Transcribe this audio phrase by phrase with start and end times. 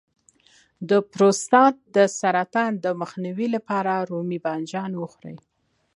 [0.89, 5.37] د پروستات د سرطان مخنیوي لپاره رومي بانجان وخورئ